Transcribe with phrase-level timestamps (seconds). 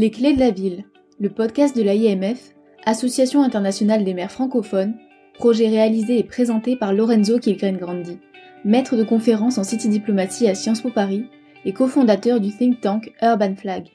[0.00, 0.84] Les clés de la ville,
[1.18, 2.54] le podcast de l'AIMF,
[2.86, 4.94] Association internationale des maires francophones,
[5.34, 8.20] projet réalisé et présenté par Lorenzo Kilgren-Grandi,
[8.64, 11.24] maître de conférence en City Diplomatie à Sciences Po Paris
[11.64, 13.88] et cofondateur du think tank Urban Flag.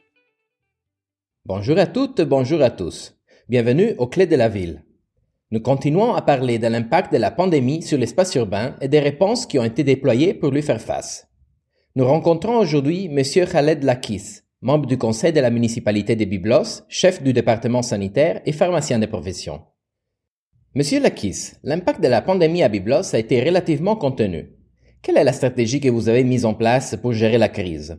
[1.46, 3.16] Bonjour à toutes, bonjour à tous.
[3.48, 4.84] Bienvenue aux clés de la ville.
[5.52, 9.46] Nous continuons à parler de l'impact de la pandémie sur l'espace urbain et des réponses
[9.46, 11.30] qui ont été déployées pour lui faire face.
[11.96, 13.24] Nous rencontrons aujourd'hui M.
[13.50, 18.54] Khaled Lakis, membre du conseil de la municipalité de Byblos, chef du département sanitaire et
[18.54, 19.62] pharmacien de profession.
[20.74, 24.54] Monsieur Lakis, l'impact de la pandémie à Byblos a été relativement contenu.
[25.02, 27.98] Quelle est la stratégie que vous avez mise en place pour gérer la crise?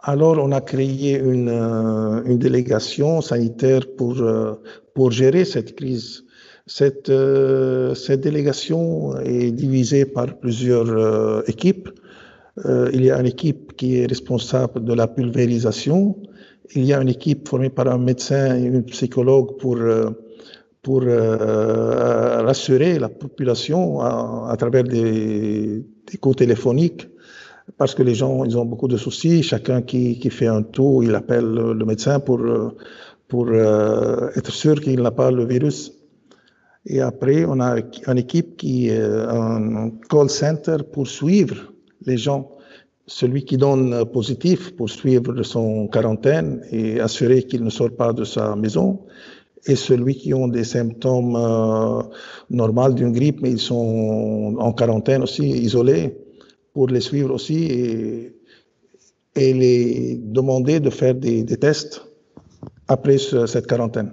[0.00, 4.54] Alors, on a créé une, euh, une délégation sanitaire pour, euh,
[4.94, 6.24] pour gérer cette crise.
[6.66, 11.90] Cette, euh, cette délégation est divisée par plusieurs équipes.
[12.58, 16.16] Euh, il y a une équipe qui est responsable de la pulvérisation.
[16.74, 20.10] Il y a une équipe formée par un médecin et une psychologue pour, euh,
[20.82, 27.08] pour euh, rassurer la population à, travers des, des coups téléphoniques
[27.78, 29.42] parce que les gens ils ont beaucoup de soucis.
[29.42, 32.40] Chacun qui, qui fait un tour, il appelle le, médecin pour,
[33.26, 35.92] pour être sûr qu'il n'a pas le virus.
[36.86, 41.73] Et après, on a une équipe qui est un call center pour suivre
[42.06, 42.50] les gens.
[43.06, 48.24] Celui qui donne positif pour suivre son quarantaine et assurer qu'il ne sort pas de
[48.24, 49.00] sa maison.
[49.66, 52.02] Et celui qui ont des symptômes euh,
[52.50, 56.16] normaux d'une grippe, mais ils sont en quarantaine aussi, isolés,
[56.74, 58.32] pour les suivre aussi et,
[59.36, 62.02] les demander de faire des, tests
[62.88, 64.12] après ce, cette quarantaine.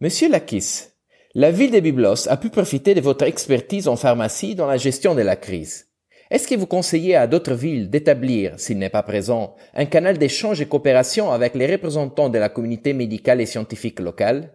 [0.00, 0.92] Monsieur Lakis,
[1.34, 5.14] la ville de Byblos a pu profiter de votre expertise en pharmacie dans la gestion
[5.14, 5.86] de la crise.
[6.32, 10.62] Est-ce que vous conseillez à d'autres villes d'établir, s'il n'est pas présent, un canal d'échange
[10.62, 14.50] et coopération avec les représentants de la communauté médicale et scientifique locale?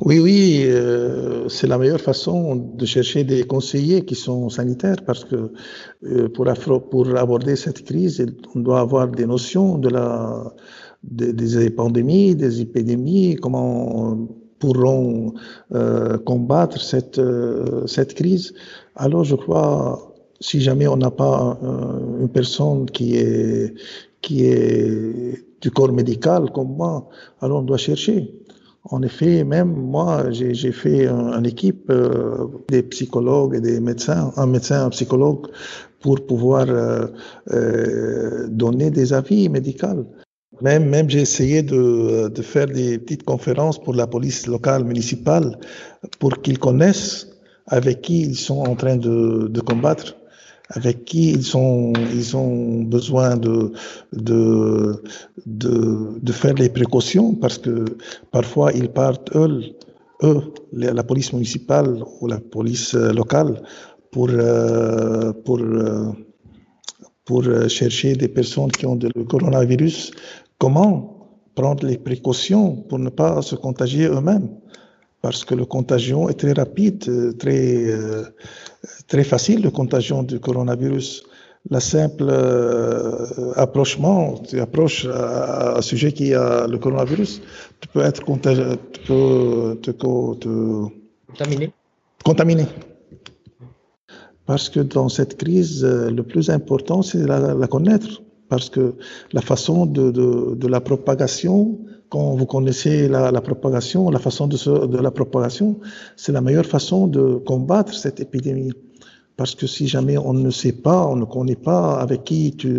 [0.00, 5.26] Oui, oui, euh, c'est la meilleure façon de chercher des conseillers qui sont sanitaires parce
[5.26, 5.52] que
[6.04, 6.48] euh, pour,
[7.18, 8.24] aborder cette crise,
[8.54, 10.54] on doit avoir des notions de la,
[11.02, 14.16] des, des pandémies, des épidémies, comment
[14.62, 15.34] pourront
[15.74, 18.54] euh, combattre cette, euh, cette crise.
[18.94, 20.11] Alors je crois
[20.42, 23.74] si jamais on n'a pas euh, une personne qui est,
[24.20, 27.08] qui est du corps médical comme moi,
[27.40, 28.34] alors on doit chercher.
[28.90, 34.46] En effet, même moi, j'ai fait une équipe euh, des psychologues et des médecins, un
[34.46, 35.46] médecin, un psychologue,
[36.00, 37.06] pour pouvoir euh,
[37.52, 40.04] euh donner des avis médicaux.
[40.60, 45.58] Même, même j'ai essayé de, de faire des petites conférences pour la police locale municipale
[46.18, 47.28] pour qu'ils connaissent
[47.66, 50.16] avec qui ils sont en train de, de combattre
[50.74, 53.72] avec qui ils ont, ils ont besoin de,
[54.12, 55.02] de,
[55.46, 57.84] de, de faire les précautions parce que
[58.30, 59.62] parfois ils partent eux,
[60.22, 60.40] eux
[60.72, 63.62] la police municipale ou la police euh, locale
[64.10, 66.10] pour, euh, pour, euh,
[67.24, 70.12] pour chercher des personnes qui ont le coronavirus.
[70.58, 71.12] Comment
[71.54, 74.48] prendre les précautions pour ne pas se contagier eux-mêmes?
[75.22, 77.86] Parce que le contagion est très rapide, très,
[79.06, 81.22] très facile, de contagion du coronavirus.
[81.70, 87.40] La simple euh, approchement, tu approches à, un sujet qui a le coronavirus,
[87.80, 90.48] tu peux être contagieux, tu peux te, te,
[91.28, 91.72] contaminé.
[92.24, 92.66] contaminé.
[94.44, 98.22] Parce que dans cette crise, euh, le plus important, c'est la, la, connaître.
[98.48, 98.96] Parce que
[99.32, 101.78] la façon de, de, de la propagation,
[102.12, 105.80] quand vous connaissez la, propagation, la façon de, la propagation,
[106.14, 108.74] c'est la meilleure façon de combattre cette épidémie.
[109.38, 112.76] Parce que si jamais on ne sait pas, on ne connaît pas avec qui tu,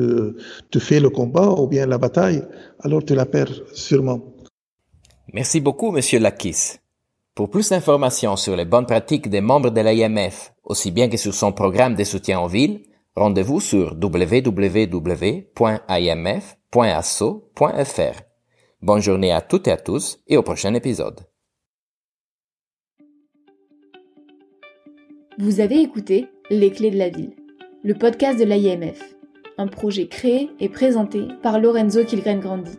[0.70, 2.44] tu fais le combat ou bien la bataille,
[2.82, 4.20] alors tu la perds sûrement.
[5.34, 6.78] Merci beaucoup, Monsieur Lakis.
[7.34, 11.34] Pour plus d'informations sur les bonnes pratiques des membres de l'IMF, aussi bien que sur
[11.34, 12.82] son programme de soutien en ville,
[13.16, 14.34] rendez-vous sur www.imf.asso.fr.
[18.84, 21.22] Bonne journée à toutes et à tous et au prochain épisode.
[25.38, 27.32] Vous avez écouté Les clés de la ville,
[27.82, 29.16] le podcast de l'IMF,
[29.58, 32.78] un projet créé et présenté par Lorenzo Kilgren-Grandi.